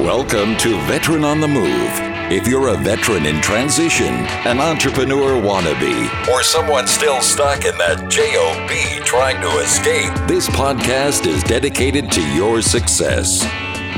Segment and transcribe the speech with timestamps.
[0.00, 1.90] Welcome to Veteran on the Move.
[2.32, 4.06] If you're a veteran in transition,
[4.46, 11.26] an entrepreneur wannabe, or someone still stuck in that JOB trying to escape, this podcast
[11.26, 13.44] is dedicated to your success.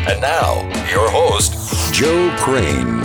[0.09, 2.99] And now, your host, Joe Crane.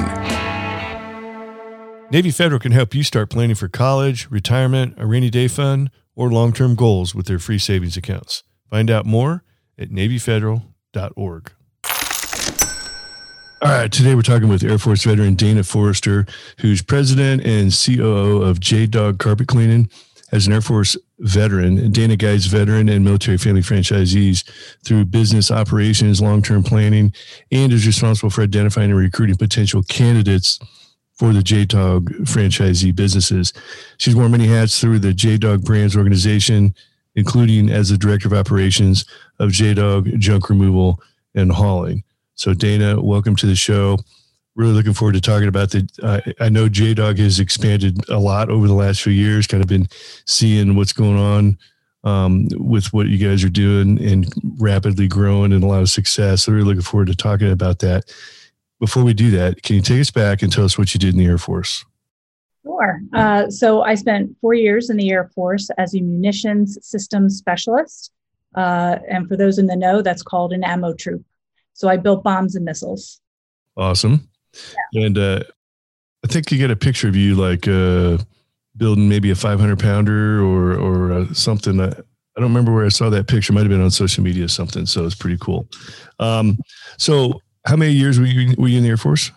[2.09, 6.31] Navy Federal can help you start planning for college, retirement, a rainy day fund, or
[6.31, 8.41] long term goals with their free savings accounts.
[8.71, 9.43] Find out more
[9.77, 11.51] at NavyFederal.org.
[13.59, 16.27] All right, today we're talking with Air Force veteran Dana Forrester,
[16.59, 19.89] who's president and COO of J Dog Carpet Cleaning.
[20.31, 24.47] As an Air Force veteran, Dana guides veteran and military family franchisees
[24.85, 27.11] through business operations, long term planning,
[27.51, 30.59] and is responsible for identifying and recruiting potential candidates
[31.15, 33.53] for the J Dog franchisee businesses.
[33.97, 36.75] She's worn many hats through the J Dog Brands organization,
[37.15, 39.03] including as the director of operations
[39.39, 41.01] of J Dog Junk Removal
[41.33, 42.03] and Hauling.
[42.37, 43.97] So, Dana, welcome to the show.
[44.55, 45.89] Really looking forward to talking about the.
[46.03, 49.47] Uh, I know J Dog has expanded a lot over the last few years.
[49.47, 49.87] Kind of been
[50.27, 51.57] seeing what's going on
[52.03, 56.43] um, with what you guys are doing and rapidly growing and a lot of success.
[56.43, 58.13] So, really looking forward to talking about that.
[58.79, 61.15] Before we do that, can you take us back and tell us what you did
[61.15, 61.83] in the Air Force?
[62.63, 63.01] Sure.
[63.13, 68.11] Uh, so I spent four years in the Air Force as a munitions systems specialist.
[68.53, 71.23] Uh, and for those in the know, that's called an ammo troop.
[71.77, 73.21] So I built bombs and missiles.
[73.77, 74.27] Awesome.
[74.91, 75.05] Yeah.
[75.05, 75.43] And uh,
[76.25, 78.17] I think you get a picture of you like uh,
[78.75, 81.79] building maybe a 500 pounder or or uh, something.
[81.79, 83.53] I, I don't remember where I saw that picture.
[83.53, 84.87] Might have been on social media or something.
[84.87, 85.69] So it's pretty cool.
[86.17, 86.57] Um,
[86.97, 89.31] so how many years were you, were you in the Air Force?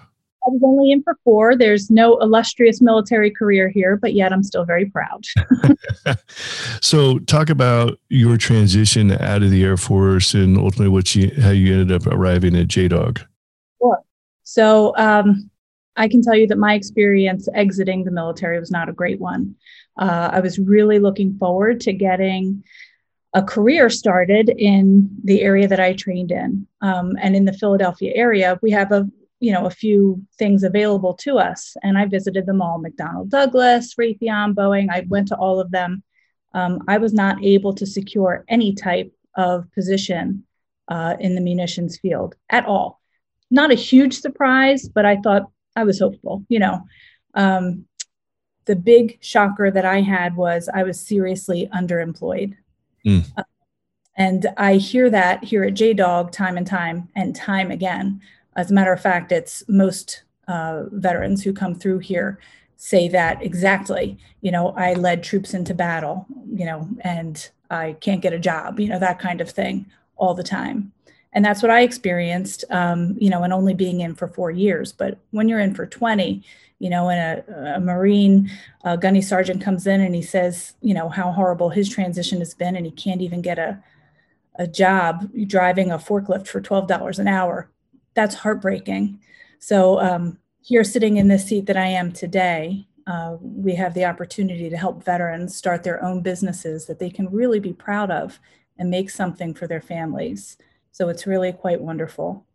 [0.50, 1.56] I was only in for four.
[1.56, 5.24] There's no illustrious military career here, but yet I'm still very proud.
[6.82, 11.50] so, talk about your transition out of the Air Force and ultimately what you, how
[11.50, 13.24] you ended up arriving at JDOG.
[13.80, 14.02] Sure.
[14.42, 15.48] So, um,
[15.94, 19.54] I can tell you that my experience exiting the military was not a great one.
[19.96, 22.64] Uh, I was really looking forward to getting
[23.34, 26.66] a career started in the area that I trained in.
[26.80, 29.08] Um, and in the Philadelphia area, we have a
[29.40, 31.76] you know a few things available to us.
[31.82, 34.88] And i visited them all mcdonnell douglas raytheon boeing.
[34.90, 36.02] I went to all of them.
[36.52, 40.44] Um, i was not able to secure any type of position
[40.88, 43.00] uh, in the munitions field at all.
[43.50, 46.82] Not a huge surprise but i thought i was hopeful you know.
[47.34, 47.86] Um,
[48.66, 52.54] the big shocker that i had was i was seriously underemployed.
[53.06, 53.24] Mm.
[53.36, 53.42] uh,
[54.16, 58.20] and i hear that here at jdog time and time and time again
[58.56, 62.38] as a matter of fact, it's most uh, veterans who come through here
[62.76, 64.18] say that exactly.
[64.40, 68.80] You know, I led troops into battle, you know, and I can't get a job,
[68.80, 70.92] you know, that kind of thing all the time.
[71.32, 74.92] And that's what I experienced, um, you know, and only being in for four years.
[74.92, 76.42] But when you're in for 20,
[76.80, 78.50] you know, and a, a Marine
[78.82, 82.54] a gunny sergeant comes in and he says, you know, how horrible his transition has
[82.54, 83.80] been and he can't even get a,
[84.56, 87.70] a job driving a forklift for $12 an hour
[88.14, 89.20] that's heartbreaking.
[89.58, 94.04] So um, here, sitting in this seat that I am today, uh, we have the
[94.04, 98.38] opportunity to help veterans start their own businesses that they can really be proud of
[98.78, 100.56] and make something for their families.
[100.92, 102.46] So it's really quite wonderful.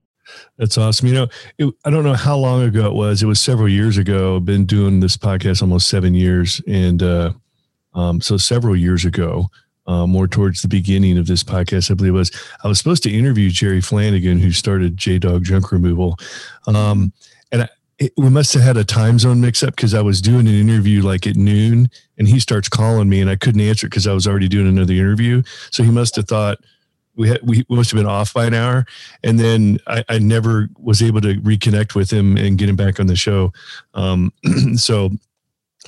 [0.58, 1.08] That's awesome.
[1.08, 1.28] You know,
[1.58, 3.22] it, I don't know how long ago it was.
[3.22, 4.38] It was several years ago.
[4.38, 7.34] I've been doing this podcast almost seven years, and uh,
[7.94, 9.50] um, so several years ago,
[9.88, 12.32] uh, more towards the beginning of this podcast, I believe was.
[12.64, 16.18] I was supposed to interview Jerry Flanagan, who started J Dog Junk Removal.
[16.68, 17.14] Um,
[17.52, 17.70] and I,
[18.00, 20.56] it, we must have had a time zone mix up because I was doing an
[20.56, 24.14] interview like at noon and he starts calling me and I couldn't answer because I
[24.14, 25.44] was already doing another interview.
[25.72, 26.58] So he must have thought
[27.16, 28.86] we had, we must have been off by an hour.
[29.24, 33.00] And then I, I never was able to reconnect with him and get him back
[33.00, 33.54] on the show.
[33.94, 34.34] Um,
[34.76, 35.12] so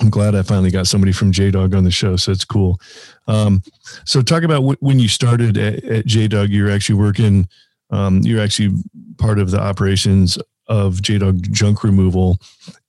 [0.00, 2.16] I'm glad I finally got somebody from JDog on the show.
[2.16, 2.80] So it's cool.
[3.26, 3.62] Um,
[4.04, 7.48] so talk about w- when you started at, at JDog, you're actually working,
[7.90, 8.76] um, you're actually
[9.18, 10.38] part of the operations
[10.68, 12.38] of JDog junk removal.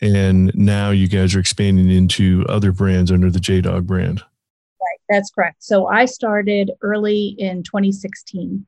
[0.02, 4.20] And now you guys are expanding into other brands under the JDog brand.
[4.20, 5.00] Right.
[5.10, 5.64] That's correct.
[5.64, 8.66] So I started early in 2016.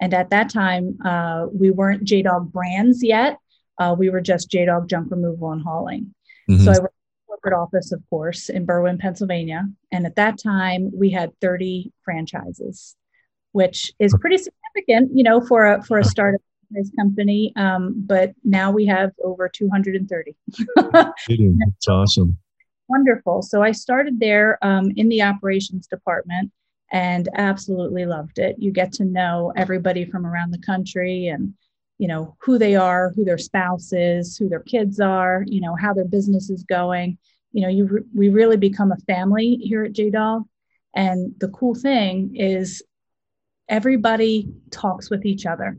[0.00, 3.38] And at that time, uh, we weren't JDog brands yet.
[3.78, 6.14] Uh, we were just JDog junk removal and hauling.
[6.48, 6.64] Mm-hmm.
[6.64, 6.94] So I worked
[7.30, 9.68] corporate office, of course, in Berwyn, Pennsylvania.
[9.92, 12.96] And at that time, we had 30 franchises,
[13.52, 16.40] which is pretty significant, you know, for a for a startup
[16.96, 17.52] company.
[17.56, 20.36] Um, but now we have over 230.
[20.76, 22.36] That's awesome.
[22.88, 23.42] Wonderful.
[23.42, 26.50] So I started there um, in the operations department
[26.92, 28.56] and absolutely loved it.
[28.58, 31.54] You get to know everybody from around the country and
[32.00, 35.76] you know who they are who their spouse is who their kids are you know
[35.76, 37.18] how their business is going.
[37.52, 40.44] You know you re- we really become a family here at jdog.
[40.96, 42.82] And the cool thing is
[43.68, 45.76] everybody talks with each other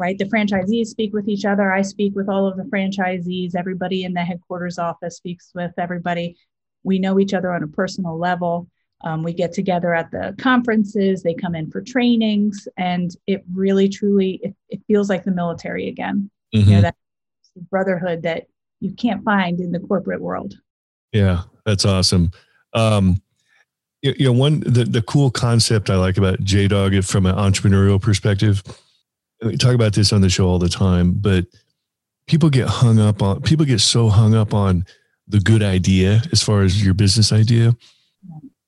[0.00, 0.16] right?
[0.16, 1.70] The franchisees speak with each other.
[1.70, 3.54] I speak with all of the franchisees.
[3.54, 6.38] Everybody in the headquarters office speaks with everybody.
[6.82, 8.66] We know each other on a personal level
[9.02, 13.88] um, we get together at the conferences they come in for trainings and it really
[13.88, 16.30] truly it, it feels like the military again.
[16.54, 16.68] Mm-hmm.
[16.68, 16.96] you know that
[17.70, 18.46] brotherhood that
[18.80, 20.54] you can't find in the corporate world.
[21.12, 22.30] Yeah that's awesome.
[22.72, 23.20] Um,
[24.02, 28.00] you, you know one the, the cool concept i like about jdog from an entrepreneurial
[28.00, 28.62] perspective
[29.42, 31.46] we talk about this on the show all the time but
[32.26, 34.84] people get hung up on people get so hung up on
[35.28, 37.74] the good idea as far as your business idea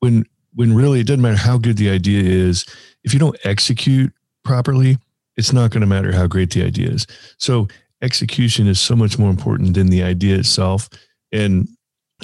[0.03, 2.67] when when really it doesn't matter how good the idea is
[3.05, 4.13] if you don't execute
[4.45, 4.99] properly
[5.37, 7.07] it's not going to matter how great the idea is.
[7.39, 7.67] So
[8.03, 10.91] execution is so much more important than the idea itself
[11.33, 11.67] and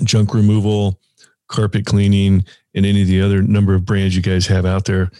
[0.04, 1.00] junk removal
[1.48, 2.44] carpet cleaning
[2.74, 5.10] and any of the other number of brands you guys have out there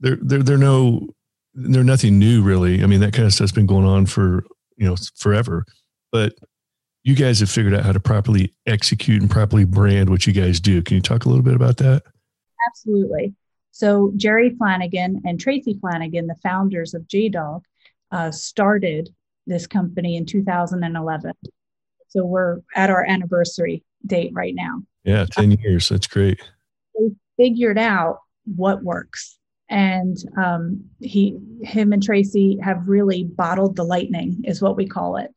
[0.00, 1.08] they're they're, they're no
[1.54, 2.82] they're nothing new really.
[2.82, 4.44] I mean that kind of stuff's been going on for
[4.76, 5.64] you know forever.
[6.12, 6.34] But
[7.06, 10.58] you guys have figured out how to properly execute and properly brand what you guys
[10.58, 10.82] do.
[10.82, 12.02] Can you talk a little bit about that?
[12.68, 13.32] Absolutely.
[13.70, 17.62] So Jerry Flanagan and Tracy Flanagan, the founders of JDog,
[18.10, 19.10] uh, started
[19.46, 21.32] this company in 2011.
[22.08, 24.82] So we're at our anniversary date right now.
[25.04, 25.88] Yeah, 10 years.
[25.88, 26.40] That's great.
[26.98, 28.18] They figured out
[28.56, 29.38] what works.
[29.70, 35.18] And um, he, him and Tracy have really bottled the lightning, is what we call
[35.18, 35.30] it.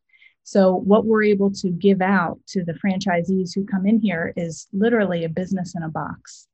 [0.44, 4.66] So, what we're able to give out to the franchisees who come in here is
[4.72, 6.48] literally a business in a box.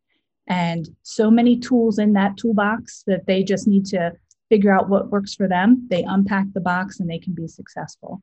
[0.49, 4.12] And so many tools in that toolbox that they just need to
[4.49, 5.87] figure out what works for them.
[5.88, 8.23] They unpack the box and they can be successful.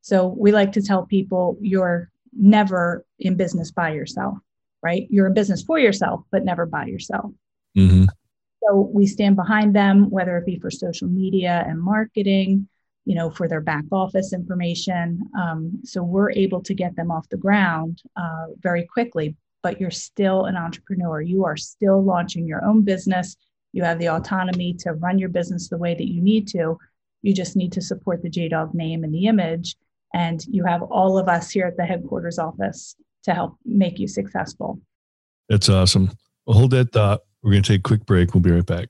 [0.00, 4.38] So, we like to tell people you're never in business by yourself,
[4.82, 5.06] right?
[5.10, 7.30] You're in business for yourself, but never by yourself.
[7.76, 8.04] Mm-hmm.
[8.64, 12.68] So, we stand behind them, whether it be for social media and marketing
[13.04, 15.20] you know, for their back office information.
[15.38, 19.36] Um, so we're able to get them off the ground uh, very quickly.
[19.62, 21.20] But you're still an entrepreneur.
[21.20, 23.36] You are still launching your own business.
[23.72, 26.78] You have the autonomy to run your business the way that you need to.
[27.22, 29.76] You just need to support the JDog name and the image.
[30.14, 34.08] And you have all of us here at the headquarters office to help make you
[34.08, 34.80] successful.
[35.48, 36.10] That's awesome.
[36.46, 37.20] Well, hold that thought.
[37.42, 38.34] We're going to take a quick break.
[38.34, 38.88] We'll be right back.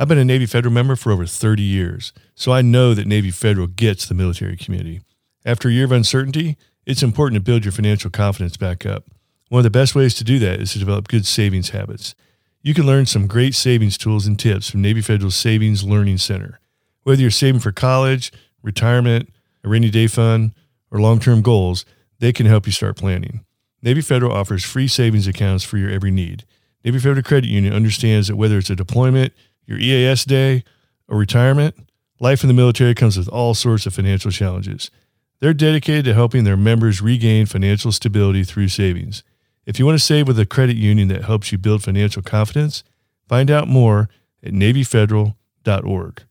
[0.00, 3.30] I've been a Navy Federal member for over 30 years, so I know that Navy
[3.30, 5.00] Federal gets the military community.
[5.44, 9.04] After a year of uncertainty, it's important to build your financial confidence back up.
[9.48, 12.14] One of the best ways to do that is to develop good savings habits.
[12.62, 16.60] You can learn some great savings tools and tips from Navy Federal's Savings Learning Center.
[17.02, 18.32] Whether you're saving for college,
[18.62, 19.30] retirement,
[19.64, 20.52] a rainy day fund,
[20.90, 21.84] or long term goals,
[22.18, 23.44] they can help you start planning.
[23.82, 26.44] Navy Federal offers free savings accounts for your every need.
[26.84, 29.32] Navy Federal Credit Union understands that whether it's a deployment,
[29.68, 30.64] your EAS day,
[31.06, 31.76] or retirement,
[32.18, 34.90] life in the military comes with all sorts of financial challenges.
[35.40, 39.22] They're dedicated to helping their members regain financial stability through savings.
[39.66, 42.82] If you want to save with a credit union that helps you build financial confidence,
[43.28, 44.08] find out more
[44.42, 46.22] at NavyFederal.org.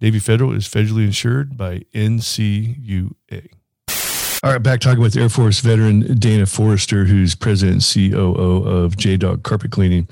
[0.00, 3.48] Navy Federal is federally insured by NCUA.
[4.44, 8.96] All right, back talking with Air Force veteran Dana Forrester, who's president and COO of
[8.96, 10.08] JDog Carpet Cleaning.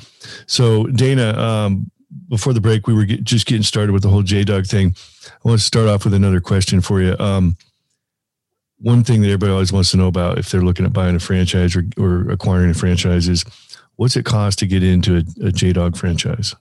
[0.47, 1.91] So, Dana, um,
[2.31, 4.95] before the break, we were get, just getting started with the whole JDog thing.
[5.27, 7.17] I want to start off with another question for you.
[7.19, 7.57] Um,
[8.79, 11.21] one thing that everybody always wants to know about if they're looking at buying a
[11.21, 13.45] franchise or, or acquiring a franchise is
[13.97, 16.55] what's it cost to get into a, a JDog franchise?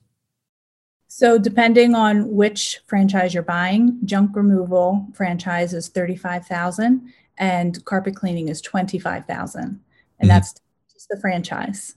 [1.08, 8.16] So, depending on which franchise you're buying, junk removal franchise is thirty-five thousand, and carpet
[8.16, 9.80] cleaning is twenty-five thousand, and
[10.20, 10.28] mm-hmm.
[10.28, 10.54] that's
[10.94, 11.96] just the franchise,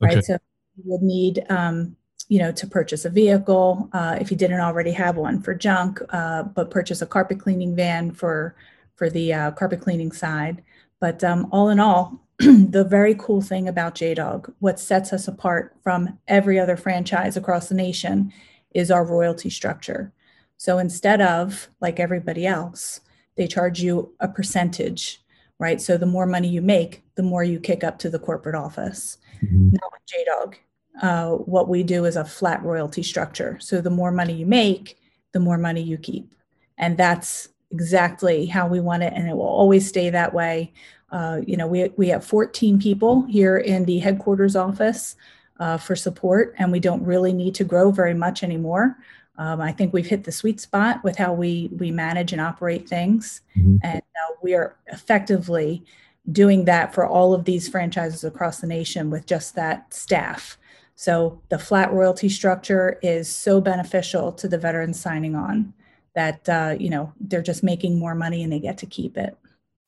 [0.00, 0.18] right?
[0.18, 0.20] Okay.
[0.22, 0.38] So,
[0.76, 1.96] you would need um,
[2.28, 6.00] you know, to purchase a vehicle uh, if you didn't already have one for junk,
[6.10, 8.54] uh, but purchase a carpet cleaning van for
[8.96, 10.62] for the uh, carpet cleaning side.
[11.00, 15.74] But um, all in all, the very cool thing about JDog, what sets us apart
[15.82, 18.32] from every other franchise across the nation,
[18.72, 20.12] is our royalty structure.
[20.56, 23.00] So instead of like everybody else,
[23.36, 25.22] they charge you a percentage,
[25.60, 25.80] right?
[25.80, 29.18] So the more money you make, the more you kick up to the corporate office.
[29.42, 29.70] Mm-hmm.
[29.70, 30.56] Not with JDog
[31.02, 33.58] uh, what we do is a flat royalty structure.
[33.60, 34.98] So the more money you make,
[35.32, 36.34] the more money you keep.
[36.76, 39.12] And that's exactly how we want it.
[39.14, 40.72] And it will always stay that way.
[41.10, 45.16] Uh, you know, we, we have 14 people here in the headquarters office
[45.58, 48.96] uh, for support, and we don't really need to grow very much anymore.
[49.38, 52.88] Um, I think we've hit the sweet spot with how we we manage and operate
[52.88, 53.76] things, mm-hmm.
[53.82, 55.84] and uh, we are effectively
[56.30, 60.58] doing that for all of these franchises across the nation with just that staff.
[60.98, 65.72] So the flat royalty structure is so beneficial to the veterans signing on
[66.16, 69.38] that uh, you know they're just making more money and they get to keep it.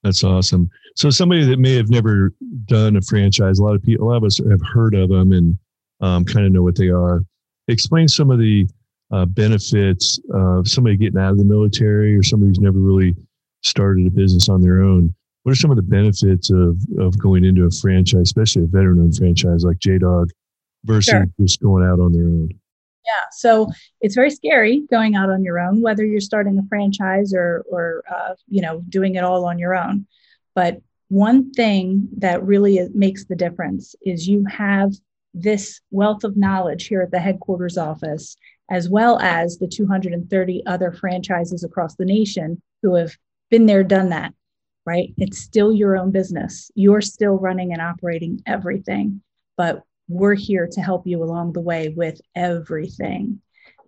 [0.05, 0.71] That's awesome.
[0.95, 2.33] So somebody that may have never
[2.67, 5.33] done a franchise, a lot of people, a lot of us have heard of them
[5.33, 5.59] and
[6.01, 7.25] um, kind of know what they are.
[7.67, 8.69] Explain some of the
[9.11, 13.17] uh, benefits of somebody getting out of the military or somebody who's never really
[13.63, 15.13] started a business on their own.
[15.43, 19.17] What are some of the benefits of of going into a franchise, especially a veteran-owned
[19.17, 20.31] franchise like J Dog,
[20.85, 21.27] versus sure.
[21.41, 22.51] just going out on their own?
[23.07, 23.69] Yeah, so
[24.01, 28.03] it's very scary going out on your own, whether you're starting a franchise or or
[28.11, 30.07] uh, you know doing it all on your own.
[30.55, 34.93] But one thing that really makes the difference is you have
[35.35, 38.37] this wealth of knowledge here at the headquarters office,
[38.71, 43.17] as well as the 230 other franchises across the nation who have
[43.51, 44.33] been there, done that,
[44.87, 45.13] right?
[45.17, 46.71] It's still your own business.
[46.75, 49.23] You're still running and operating everything,
[49.57, 53.41] but we're here to help you along the way with everything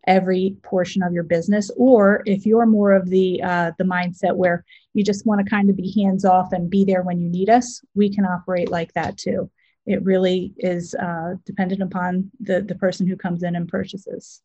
[0.09, 4.65] every portion of your business or if you're more of the uh, the mindset where
[4.95, 7.49] you just want to kind of be hands off and be there when you need
[7.49, 9.49] us we can operate like that too
[9.87, 14.43] it really is uh, dependent upon the the person who comes in and purchases.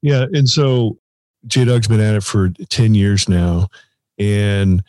[0.00, 0.98] Yeah, and so
[1.46, 3.68] J Dog's been at it for ten years now,
[4.18, 4.82] and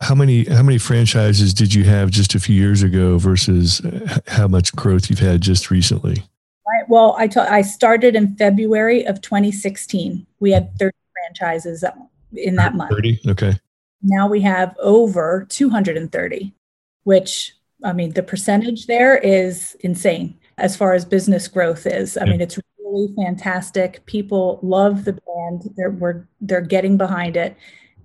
[0.00, 4.18] how many how many franchises did you have just a few years ago versus uh,
[4.26, 6.22] how much growth you've had just recently?
[6.66, 6.88] Right.
[6.88, 10.26] Well, I I started in February of 2016.
[10.40, 11.84] We had 30 franchises
[12.32, 12.90] in that month.
[12.90, 13.20] 30.
[13.28, 13.58] Okay.
[14.02, 16.54] Now we have over 230,
[17.02, 22.16] which I mean, the percentage there is insane as far as business growth is.
[22.16, 24.04] I mean, it's really fantastic.
[24.06, 25.72] People love the brand.
[25.76, 27.56] They're we're they're getting behind it,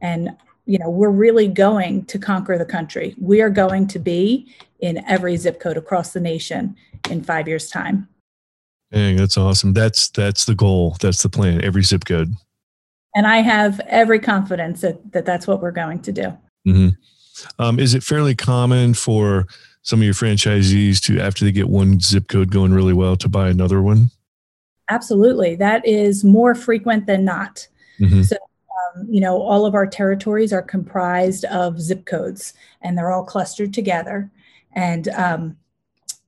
[0.02, 0.36] and
[0.66, 3.16] you know we're really going to conquer the country.
[3.20, 6.76] We are going to be in every zip code across the nation
[7.10, 8.08] in five years' time.
[8.92, 9.74] Dang, that's awesome.
[9.74, 10.98] That's that's the goal.
[11.02, 11.64] That's the plan.
[11.64, 12.34] Every zip code.
[13.16, 16.38] And I have every confidence that, that that's what we're going to do.
[16.68, 16.90] Mm-hmm.
[17.60, 19.46] Um, is it fairly common for
[19.84, 23.30] some of your franchisees to, after they get one zip code going really well, to
[23.30, 24.10] buy another one?
[24.90, 25.56] Absolutely.
[25.56, 27.68] That is more frequent than not.
[28.00, 28.24] Mm-hmm.
[28.24, 28.38] So,
[28.96, 33.24] um, you know, all of our territories are comprised of zip codes and they're all
[33.24, 34.30] clustered together.
[34.74, 35.58] And um,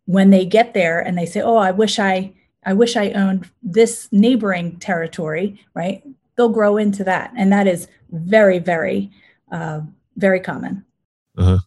[0.05, 2.34] when they get there and they say, oh, I wish I,
[2.65, 6.03] I wish I owned this neighboring territory, right?
[6.36, 7.31] They'll grow into that.
[7.38, 9.12] And that is very, very,
[9.51, 9.81] uh,
[10.17, 10.86] very common.
[11.38, 11.60] Uh-huh.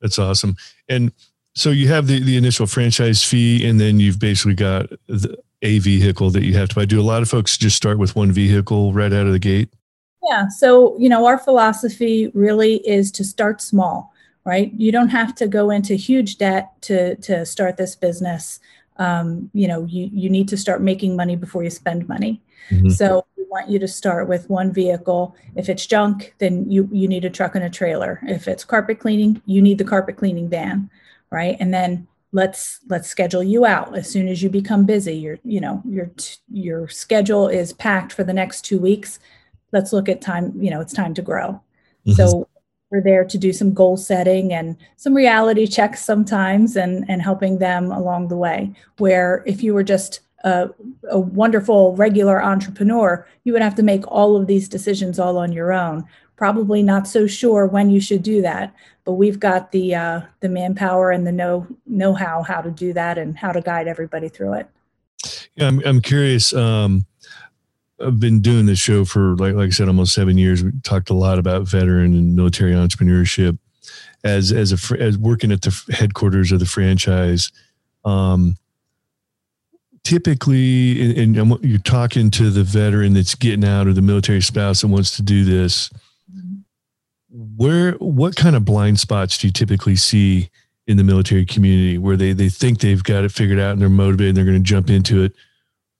[0.00, 0.56] That's awesome.
[0.88, 1.12] And
[1.54, 5.80] so you have the, the initial franchise fee, and then you've basically got the, a
[5.80, 6.84] vehicle that you have to buy.
[6.84, 9.68] Do a lot of folks just start with one vehicle right out of the gate?
[10.28, 10.48] Yeah.
[10.48, 14.12] So, you know, our philosophy really is to start small,
[14.44, 14.72] right?
[14.74, 18.60] You don't have to go into huge debt to, to start this business.
[18.96, 22.40] Um, you know, you, you need to start making money before you spend money.
[22.70, 22.90] Mm-hmm.
[22.90, 25.36] So we want you to start with one vehicle.
[25.56, 28.20] If it's junk, then you you need a truck and a trailer.
[28.26, 30.90] If it's carpet cleaning, you need the carpet cleaning van,
[31.30, 31.56] right?
[31.60, 35.16] And then let's let's schedule you out as soon as you become busy.
[35.16, 36.10] Your you know your
[36.50, 39.18] your schedule is packed for the next two weeks.
[39.72, 40.52] Let's look at time.
[40.60, 41.60] You know it's time to grow.
[42.06, 42.12] Mm-hmm.
[42.12, 42.48] So
[42.90, 47.58] we're there to do some goal setting and some reality checks sometimes and and helping
[47.58, 48.72] them along the way.
[48.98, 50.70] Where if you were just a,
[51.10, 55.52] a, wonderful regular entrepreneur, you would have to make all of these decisions all on
[55.52, 56.04] your own.
[56.36, 58.72] Probably not so sure when you should do that,
[59.04, 62.92] but we've got the uh, the manpower and the know know how how to do
[62.92, 64.68] that and how to guide everybody through it.
[65.56, 66.54] Yeah, I'm I'm curious.
[66.54, 67.06] Um,
[68.04, 70.62] I've been doing this show for like like I said, almost seven years.
[70.62, 73.58] We talked a lot about veteran and military entrepreneurship.
[74.24, 77.52] As as a as working at the headquarters of the franchise,
[78.04, 78.56] um,
[80.08, 84.80] typically, and, and you're talking to the veteran that's getting out or the military spouse
[84.80, 85.90] that wants to do this.
[87.30, 90.50] Where, what kind of blind spots do you typically see
[90.86, 93.88] in the military community where they they think they've got it figured out and they're
[93.88, 95.32] motivated and they're going to jump into it?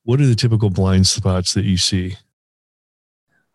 [0.09, 2.17] What are the typical blind spots that you see?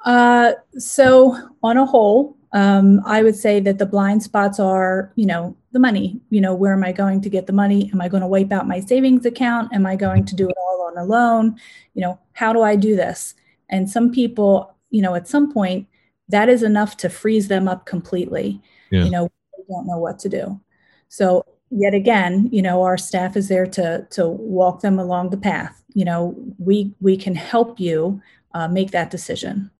[0.05, 5.25] Uh, so on a whole, um, I would say that the blind spots are, you
[5.25, 6.21] know, the money.
[6.29, 7.89] You know, where am I going to get the money?
[7.91, 9.73] Am I going to wipe out my savings account?
[9.73, 11.57] Am I going to do it all on a loan?
[11.95, 13.33] You know, how do I do this?
[13.69, 15.87] And some people, you know, at some point,
[16.29, 18.61] that is enough to freeze them up completely.
[18.91, 19.05] Yeah.
[19.05, 20.61] You know, they don't know what to do.
[21.07, 25.37] So yet again, you know, our staff is there to to walk them along the
[25.37, 25.82] path.
[25.93, 28.21] You know, we we can help you
[28.53, 29.71] uh, make that decision.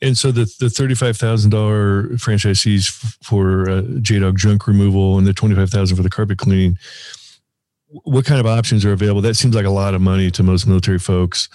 [0.00, 2.88] And so the the thirty five thousand dollar franchisees
[3.24, 6.78] for uh, JDog junk removal and the twenty five thousand for the carpet cleaning.
[8.04, 9.22] What kind of options are available?
[9.22, 11.48] That seems like a lot of money to most military folks,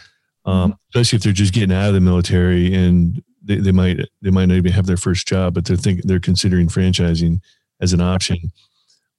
[0.45, 0.79] um, mm-hmm.
[0.89, 4.45] especially if they're just getting out of the military and they, they might they might
[4.45, 7.39] not even have their first job, but they're thinking they're considering franchising
[7.81, 8.37] as an option.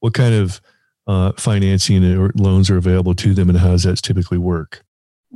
[0.00, 0.60] What kind of
[1.06, 4.84] uh, financing or loans are available to them, and how does that typically work?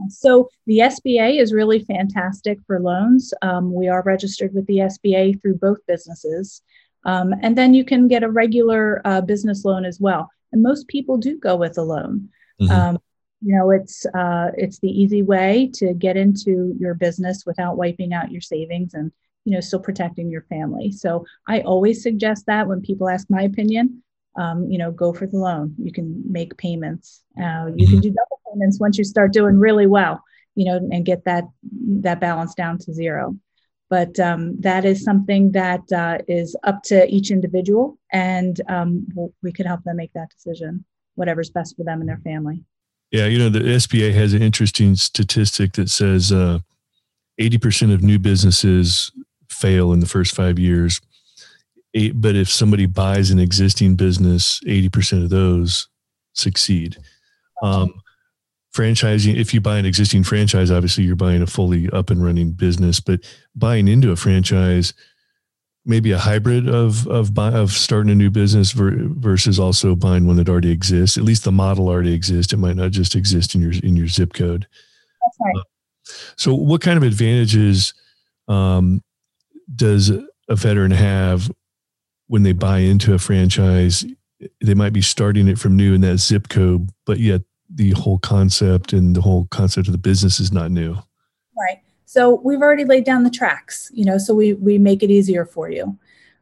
[0.08, 3.34] So the SBA is really fantastic for loans.
[3.42, 6.62] Um, we are registered with the SBA through both businesses.
[7.04, 10.30] Um, and then you can get a regular uh, business loan as well.
[10.52, 12.28] And most people do go with a loan.
[12.60, 12.72] Mm-hmm.
[12.72, 12.98] Um,
[13.40, 18.12] you know, it's uh, it's the easy way to get into your business without wiping
[18.12, 19.12] out your savings and
[19.44, 20.90] you know still protecting your family.
[20.90, 24.02] So I always suggest that when people ask my opinion,
[24.36, 25.74] um, you know, go for the loan.
[25.78, 27.22] You can make payments.
[27.36, 27.92] Uh, you mm-hmm.
[27.92, 30.22] can do double payments once you start doing really well,
[30.54, 31.44] you know, and get that
[32.00, 33.36] that balance down to zero.
[33.90, 39.32] But um, that is something that uh, is up to each individual, and um, we'll,
[39.42, 42.64] we can help them make that decision, whatever's best for them and their family.
[43.10, 46.58] Yeah, you know, the SBA has an interesting statistic that says uh,
[47.40, 49.10] 80% of new businesses
[49.48, 51.00] fail in the first five years
[51.94, 55.88] eight, but if somebody buys an existing business, 80% of those
[56.34, 56.96] succeed.
[57.62, 57.92] Um,
[58.74, 62.52] franchising, if you buy an existing franchise, obviously you're buying a fully up and running
[62.52, 63.20] business, but
[63.54, 64.94] buying into a franchise,
[65.84, 70.36] maybe a hybrid of of buy, of starting a new business versus also buying one
[70.36, 71.16] that already exists.
[71.16, 72.52] At least the model already exists.
[72.52, 74.66] It might not just exist in your in your zip code.
[75.24, 75.56] That's right.
[75.56, 75.62] Uh,
[76.36, 77.94] so, what kind of advantages
[78.46, 79.02] um,
[79.74, 81.50] does a veteran have
[82.28, 84.04] when they buy into a franchise,
[84.60, 87.42] they might be starting it from new in that zip code, but yet
[87.74, 90.96] the whole concept and the whole concept of the business is not new.
[91.58, 91.80] Right.
[92.06, 95.44] So we've already laid down the tracks, you know, so we we make it easier
[95.44, 95.98] for you.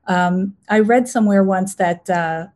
[0.07, 2.47] Um, I read somewhere once that uh,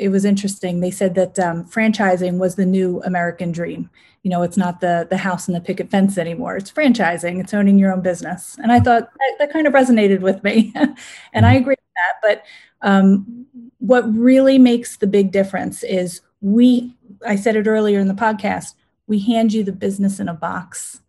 [0.00, 0.80] it was interesting.
[0.80, 3.90] They said that um, franchising was the new American dream.
[4.22, 6.56] You know, it's not the the house and the picket fence anymore.
[6.56, 7.38] It's franchising.
[7.38, 8.56] It's owning your own business.
[8.62, 10.72] And I thought that, that kind of resonated with me,
[11.34, 11.62] and I mm-hmm.
[11.62, 12.14] agree with that.
[12.22, 12.44] But
[12.86, 13.46] um,
[13.78, 16.94] what really makes the big difference is we,
[17.26, 18.74] I said it earlier in the podcast,
[19.06, 21.00] we hand you the business in a box,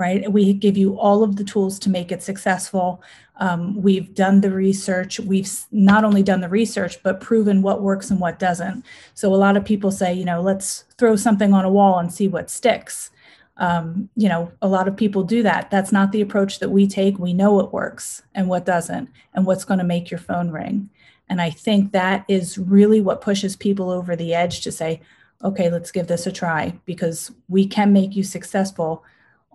[0.00, 0.32] right?
[0.32, 3.02] We give you all of the tools to make it successful.
[3.36, 5.20] Um, we've done the research.
[5.20, 8.82] We've not only done the research, but proven what works and what doesn't.
[9.12, 12.10] So a lot of people say, you know, let's throw something on a wall and
[12.10, 13.10] see what sticks.
[13.58, 15.70] Um, you know, a lot of people do that.
[15.70, 17.18] That's not the approach that we take.
[17.18, 20.88] We know what works and what doesn't, and what's going to make your phone ring.
[21.28, 25.02] And I think that is really what pushes people over the edge to say,
[25.44, 29.04] okay, let's give this a try because we can make you successful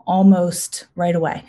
[0.05, 1.43] almost right away.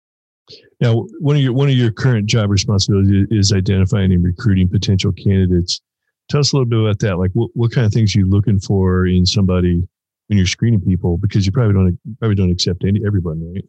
[0.80, 5.12] now, one of your one of your current job responsibilities is identifying and recruiting potential
[5.12, 5.80] candidates.
[6.28, 7.18] Tell us a little bit about that.
[7.18, 9.86] Like, what, what kind of things are you looking for in somebody
[10.26, 11.18] when you're screening people?
[11.18, 13.64] Because you probably don't probably don't accept any everybody, right?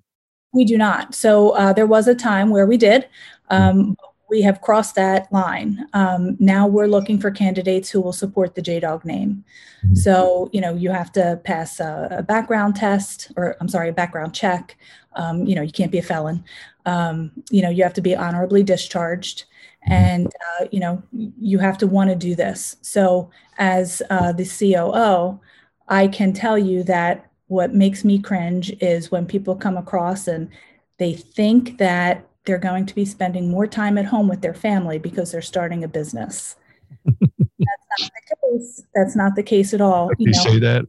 [0.54, 1.14] We do not.
[1.14, 3.08] So uh, there was a time where we did.
[3.50, 3.96] Um,
[4.30, 5.88] we have crossed that line.
[5.94, 9.44] Um, now we're looking for candidates who will support the JDog name.
[9.86, 9.96] Mm-hmm.
[9.96, 13.94] So, you know, you have to pass a, a, background test, or I'm sorry, a
[13.94, 14.78] background check.
[15.14, 16.44] Um, you know, you can't be a felon.
[16.86, 19.46] Um, you know, you have to be honorably discharged.
[19.84, 19.94] Mm-hmm.
[19.94, 22.76] And, uh, you know, you have to want to do this.
[22.82, 25.40] So, as uh, the COO,
[25.88, 30.50] I can tell you that what makes me cringe is when people come across and
[30.98, 34.98] they think that they're going to be spending more time at home with their family
[34.98, 36.56] because they're starting a business.
[37.06, 38.84] That's not the case.
[38.96, 40.10] That's not the case at all.
[40.18, 40.86] you, you say that.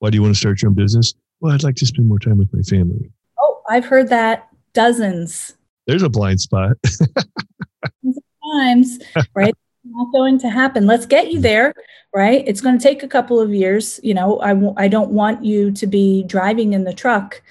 [0.00, 1.14] Why do you want to start your own business?
[1.40, 3.10] Well, I'd like to spend more time with my family.
[3.38, 5.56] Oh, I've heard that dozens.
[5.86, 6.76] There's a blind spot.
[8.52, 8.98] times,
[9.34, 9.54] right?
[9.84, 10.86] not going to happen.
[10.86, 11.74] Let's get you there,
[12.14, 12.44] right?
[12.46, 13.98] It's going to take a couple of years.
[14.02, 17.42] You know, I w- I don't want you to be driving in the truck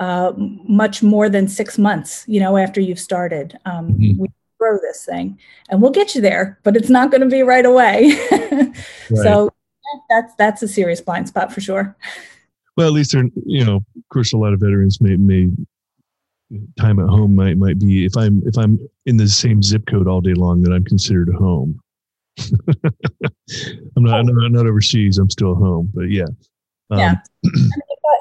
[0.00, 3.56] uh, much more than six months, you know, after you've started.
[3.66, 4.22] Um, mm-hmm.
[4.22, 7.42] We grow this thing and we'll get you there, but it's not going to be
[7.42, 8.18] right away.
[8.30, 8.74] right.
[9.14, 9.50] So
[10.08, 11.94] that's, that's a serious blind spot for sure.
[12.76, 15.50] Well, at least they're, you know, of course, a lot of veterans may, may
[16.78, 20.08] time at home might, might be, if I'm, if I'm in the same zip code
[20.08, 21.78] all day long, that I'm considered a home.
[22.38, 25.18] I'm not, I'm not, not overseas.
[25.18, 26.26] I'm still home, but yeah.
[26.90, 27.14] Um, yeah.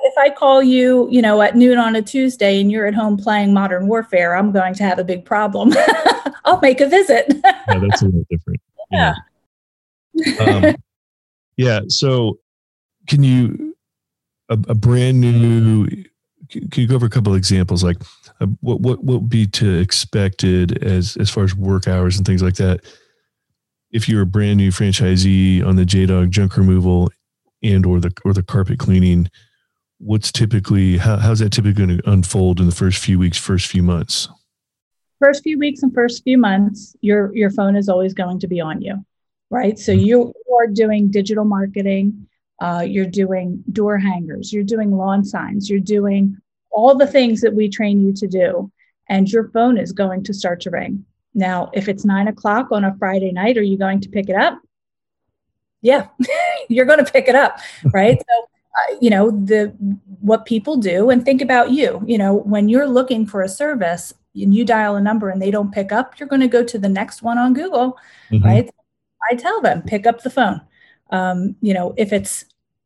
[0.03, 3.17] if I call you, you know, at noon on a Tuesday and you're at home
[3.17, 5.73] playing Modern Warfare, I'm going to have a big problem.
[6.45, 7.25] I'll make a visit.
[7.43, 8.61] yeah, that's a little different.
[8.91, 9.13] Yeah.
[10.13, 10.35] Yeah.
[10.39, 10.75] Um,
[11.55, 11.81] yeah.
[11.89, 12.39] So,
[13.05, 13.75] can you
[14.49, 15.85] a, a, brand new
[16.49, 17.97] can you go over a couple of examples, like
[18.41, 22.25] uh, what what what would be to expected as as far as work hours and
[22.25, 22.81] things like that?
[23.91, 27.11] If you're a brand new franchisee on the J Dog junk removal
[27.61, 29.29] and or the or the carpet cleaning,
[29.99, 33.67] what's typically how, how's that typically going to unfold in the first few weeks, first
[33.67, 34.27] few months?
[35.19, 38.61] First few weeks and first few months, your your phone is always going to be
[38.61, 39.05] on you,
[39.49, 39.77] right?
[39.77, 40.05] So mm-hmm.
[40.05, 42.27] you are doing digital marketing
[42.61, 46.37] uh, you're doing door hangers, you're doing lawn signs, you're doing
[46.71, 48.71] all the things that we train you to do,
[49.07, 51.05] and your phone is going to start to ring.
[51.33, 54.35] Now, if it's nine o'clock on a Friday night, are you going to pick it
[54.35, 54.59] up?
[55.81, 56.07] Yeah,
[56.69, 57.59] you're going to pick it up,
[57.93, 58.21] right?
[58.29, 59.73] so, uh, you know, the
[60.21, 62.03] what people do, and think about you.
[62.05, 65.51] You know, when you're looking for a service and you dial a number and they
[65.51, 67.97] don't pick up, you're going to go to the next one on Google,
[68.31, 68.45] mm-hmm.
[68.45, 68.69] right?
[69.31, 70.61] I tell them pick up the phone
[71.11, 72.45] um, you know, if it's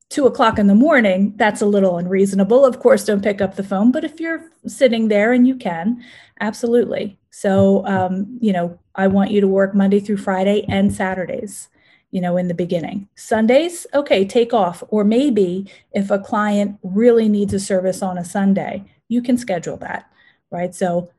[0.09, 2.65] two o'clock in the morning, that's a little unreasonable.
[2.65, 6.03] Of course, don't pick up the phone, but if you're sitting there and you can,
[6.39, 7.17] absolutely.
[7.31, 11.67] So, um, you know, I want you to work Monday through Friday and Saturdays,
[12.13, 13.09] you know, in the beginning.
[13.15, 14.83] Sundays, okay, take off.
[14.89, 19.77] Or maybe if a client really needs a service on a Sunday, you can schedule
[19.77, 20.07] that,
[20.51, 20.75] right?
[20.75, 21.09] So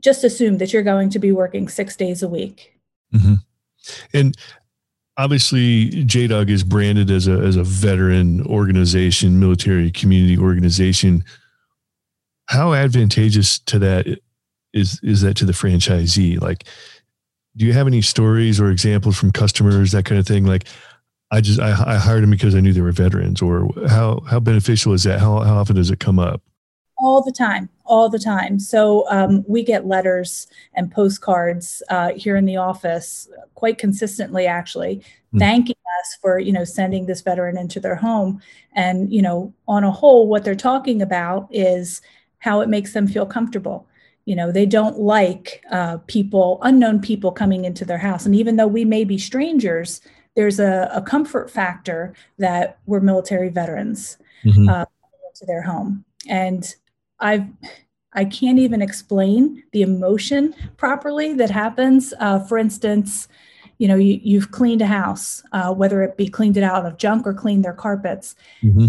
[0.00, 2.78] just assume that you're going to be working six days a week.
[3.14, 3.34] Mm-hmm.
[4.14, 4.34] And
[5.18, 11.24] obviously JDOG is branded as a as a veteran organization, military community organization.
[12.46, 14.06] How advantageous to that
[14.72, 16.40] is is that to the franchisee?
[16.40, 16.64] Like,
[17.56, 20.44] do you have any stories or examples from customers that kind of thing?
[20.44, 20.66] Like,
[21.30, 24.40] I just I, I hired them because I knew they were veterans, or how how
[24.40, 25.20] beneficial is that?
[25.20, 26.42] How how often does it come up?
[26.98, 32.36] all the time all the time so um, we get letters and postcards uh, here
[32.36, 35.38] in the office quite consistently actually mm.
[35.38, 38.40] thanking us for you know sending this veteran into their home
[38.72, 42.02] and you know on a whole what they're talking about is
[42.40, 43.87] how it makes them feel comfortable
[44.28, 48.56] you know they don't like uh, people unknown people coming into their house and even
[48.56, 50.02] though we may be strangers
[50.36, 54.68] there's a, a comfort factor that we're military veterans mm-hmm.
[54.68, 54.84] uh,
[55.34, 56.74] to their home and
[57.20, 57.46] I've
[58.12, 62.14] I can't even explain the emotion properly that happens.
[62.18, 63.28] Uh, for instance,
[63.76, 66.96] you know, you, have cleaned a house, uh, whether it be cleaned it out of
[66.96, 68.34] junk or cleaned their carpets.
[68.62, 68.86] Mm-hmm.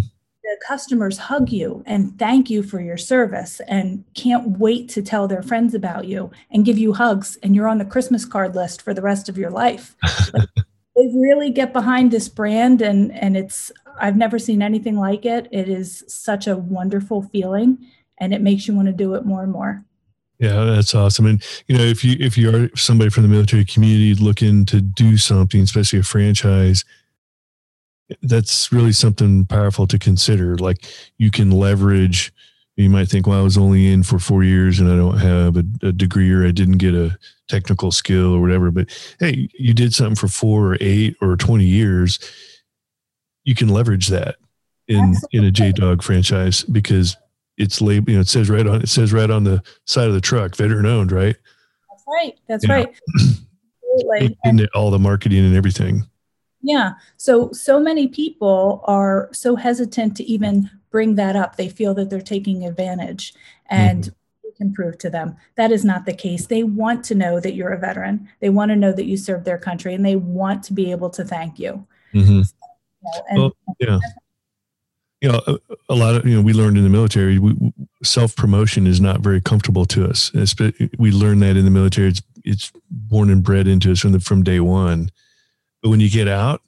[0.49, 5.27] The customers hug you and thank you for your service and can't wait to tell
[5.27, 7.37] their friends about you and give you hugs.
[7.43, 9.95] And you're on the Christmas card list for the rest of your life.
[10.33, 10.49] like,
[10.95, 15.47] they really get behind this brand, and and it's I've never seen anything like it.
[15.51, 17.77] It is such a wonderful feeling
[18.19, 19.83] and it makes you want to do it more and more.
[20.39, 21.25] Yeah, that's awesome.
[21.25, 24.79] And you know, if you if you are somebody from the military community looking to
[24.79, 26.85] do something, especially a franchise,
[28.21, 30.57] that's really something powerful to consider.
[30.57, 30.85] Like
[31.17, 32.33] you can leverage.
[32.75, 35.57] You might think, well, I was only in for four years and I don't have
[35.57, 37.17] a, a degree or I didn't get a
[37.47, 38.71] technical skill or whatever.
[38.71, 42.19] But hey, you did something for four or eight or twenty years.
[43.43, 44.35] You can leverage that
[44.87, 45.39] in Absolutely.
[45.39, 47.17] in a J Dog franchise because
[47.57, 50.13] it's labeled, you know, it says right on, it says right on the side of
[50.13, 51.35] the truck, veteran owned, right?
[51.89, 52.39] That's right.
[52.47, 52.87] That's right.
[53.93, 54.37] Absolutely.
[54.45, 56.08] And all the marketing and everything.
[56.61, 56.93] Yeah.
[57.17, 61.55] So, so many people are so hesitant to even bring that up.
[61.55, 63.33] They feel that they're taking advantage
[63.67, 64.49] and mm-hmm.
[64.57, 66.47] can prove to them that is not the case.
[66.47, 68.29] They want to know that you're a veteran.
[68.39, 71.09] They want to know that you served their country and they want to be able
[71.11, 71.85] to thank you.
[72.13, 72.41] Mm-hmm.
[72.41, 72.53] So,
[73.01, 73.99] you know, and, well, yeah
[75.21, 75.57] you know, a,
[75.89, 77.39] a, lot of, you know, we learned in the military,
[78.03, 80.31] self promotion is not very comfortable to us.
[80.97, 82.09] We learn that in the military.
[82.09, 85.11] It's, it's born and bred into us from the, from day one.
[85.81, 86.61] But when you get out,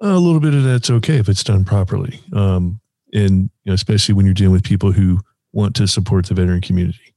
[0.00, 2.20] a little bit of that's okay if it's done properly.
[2.32, 2.80] Um,
[3.12, 5.20] and, you know, especially when you're dealing with people who
[5.52, 7.14] want to support the veteran community.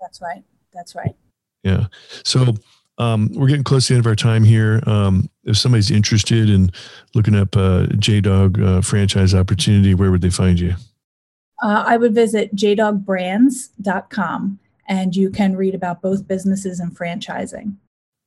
[0.00, 0.42] That's right.
[0.74, 1.14] That's right.
[1.62, 1.86] Yeah.
[2.24, 2.56] So,
[2.98, 4.82] um, we're getting close to the end of our time here.
[4.86, 6.70] Um, if somebody's interested in
[7.14, 10.74] looking up uh, JDog uh, franchise opportunity, where would they find you?
[11.62, 14.58] Uh, I would visit jdogbrands.com
[14.88, 17.74] and you can read about both businesses and franchising.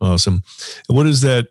[0.02, 0.44] Awesome.
[0.88, 1.48] And what is that?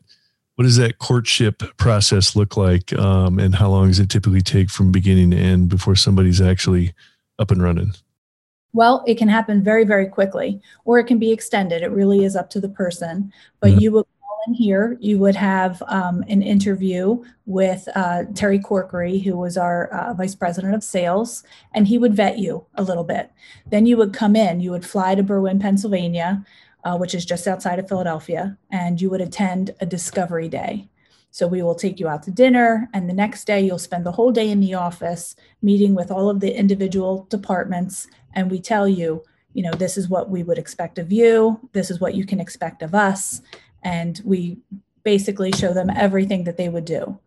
[0.59, 4.71] What does that courtship process look like, um, and how long does it typically take
[4.71, 6.95] from beginning to end before somebody's actually
[7.39, 7.93] up and running?
[8.73, 11.83] Well, it can happen very, very quickly, or it can be extended.
[11.83, 13.33] It really is up to the person.
[13.61, 13.81] But mm-hmm.
[13.83, 19.23] you would call in here, you would have um, an interview with uh, Terry Corkery,
[19.23, 23.05] who was our uh, vice president of sales, and he would vet you a little
[23.05, 23.31] bit.
[23.71, 26.45] Then you would come in, you would fly to Berwyn, Pennsylvania,
[26.85, 30.89] uh, which is just outside of Philadelphia, and you would attend a discovery day.
[31.31, 34.13] So we will take you out to dinner, and the next day you'll spend the
[34.13, 38.09] whole day in the office meeting with all of the individual departments.
[38.35, 41.91] And we tell you, you know, this is what we would expect of you, this
[41.91, 43.43] is what you can expect of us.
[43.83, 44.59] And we
[45.05, 47.19] basically show them everything that they would do.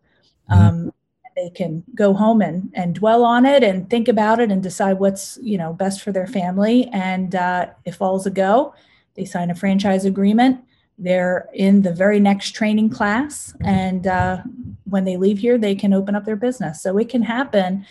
[0.50, 0.52] Mm-hmm.
[0.52, 0.92] Um,
[1.36, 4.98] they can go home and, and dwell on it and think about it and decide
[4.98, 8.74] what's you know best for their family and uh, if all's a go
[9.14, 10.60] they sign a franchise agreement.
[10.98, 14.42] They're in the very next training class and uh,
[14.84, 16.82] when they leave here they can open up their business.
[16.82, 17.86] So it can happen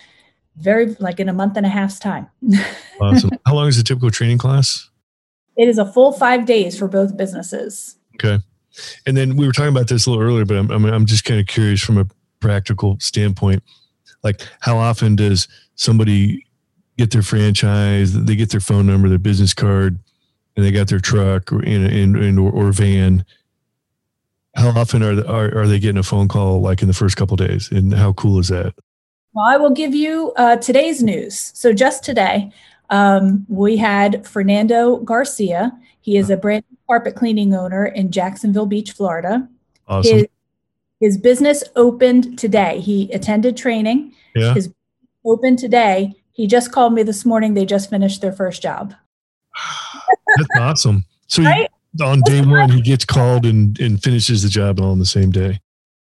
[0.57, 2.27] very like in a month and a half's time.
[2.99, 4.89] Awesome how long is a typical training class?
[5.57, 7.97] It is a full five days for both businesses.
[8.15, 8.41] Okay.
[9.05, 11.25] And then we were talking about this a little earlier but i'm, I'm, I'm just
[11.25, 12.05] kind of curious from a
[12.39, 13.63] practical standpoint.
[14.23, 16.45] Like how often does somebody
[16.97, 19.97] get their franchise they get their phone number their business card
[20.55, 23.25] and they got their truck or in, in, in or, or, van.
[24.55, 27.37] How often are, are are they getting a phone call like in the first couple
[27.37, 27.71] days?
[27.71, 28.73] And how cool is that?
[29.33, 31.51] Well i will give you uh, today's news.
[31.55, 32.51] So just today
[32.89, 35.71] um, we had fernando garcia.
[36.01, 39.47] He is a brand carpet cleaning owner in jacksonville beach florida.
[39.87, 40.17] Awesome.
[40.17, 40.27] his,
[40.99, 42.79] his business opened today.
[42.81, 44.13] He attended training.
[44.35, 44.53] Yeah.
[44.53, 44.73] his
[45.25, 46.13] opened today.
[46.33, 47.53] He just called me this morning.
[47.53, 48.93] They just finished their first job
[50.37, 51.05] that's awesome.
[51.27, 51.69] So right?
[51.97, 55.05] he, on day one, he gets called and, and finishes the job all on the
[55.05, 55.59] same day.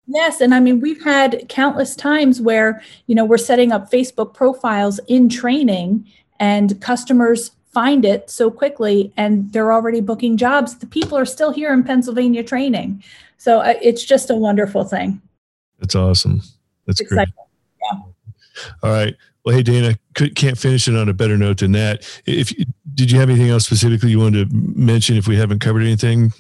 [0.07, 0.41] Yes.
[0.41, 5.01] And I mean, we've had countless times where, you know, we're setting up Facebook profiles
[5.09, 6.07] in training
[6.39, 10.79] and customers find it so quickly and they're already booking jobs.
[10.79, 13.03] The people are still here in Pennsylvania training.
[13.37, 15.21] So uh, it's just a wonderful thing.
[15.79, 16.41] That's awesome.
[16.87, 17.29] That's it's great.
[17.29, 17.35] Exciting.
[17.83, 18.69] Yeah.
[18.83, 19.15] All right.
[19.45, 22.05] Well, hey Dana, could, can't finish it on a better note than that.
[22.27, 22.53] If
[22.97, 25.17] did you have anything else specifically you wanted to mention?
[25.17, 26.33] If we haven't covered anything,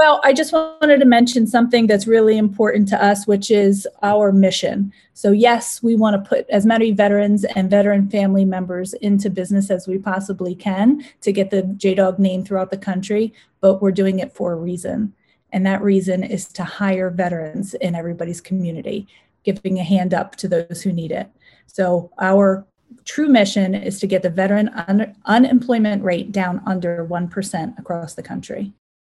[0.00, 4.32] well, I just wanted to mention something that's really important to us, which is our
[4.32, 4.94] mission.
[5.12, 9.70] So, yes, we want to put as many veterans and veteran family members into business
[9.70, 14.20] as we possibly can to get the JDog name throughout the country, but we're doing
[14.20, 15.12] it for a reason.
[15.52, 19.06] And that reason is to hire veterans in everybody's community,
[19.44, 21.28] giving a hand up to those who need it.
[21.66, 22.66] So our
[23.04, 28.22] true mission is to get the veteran un- unemployment rate down under 1% across the
[28.22, 28.72] country.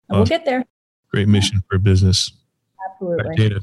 [0.08, 0.64] And we'll get there.
[1.10, 2.32] Great mission for business.
[2.90, 3.60] Absolutely.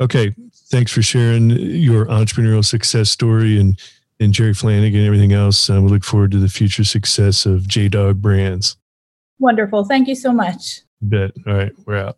[0.00, 0.34] Okay.
[0.70, 3.78] Thanks for sharing your entrepreneurial success story and,
[4.20, 5.70] and Jerry Flanagan and everything else.
[5.70, 8.76] Uh, we look forward to the future success of J Dog Brands.
[9.38, 9.84] Wonderful.
[9.84, 10.80] Thank you so much.
[11.00, 11.32] bet.
[11.46, 11.72] All right.
[11.86, 12.16] We're out.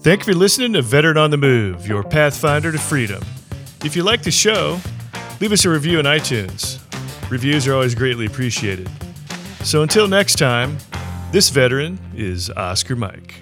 [0.00, 3.22] Thank you for listening to Veteran on the Move, your pathfinder to freedom.
[3.84, 4.78] If you like the show,
[5.40, 6.78] leave us a review on iTunes.
[7.28, 8.88] Reviews are always greatly appreciated.
[9.64, 10.78] So until next time,
[11.32, 13.41] this veteran is Oscar Mike.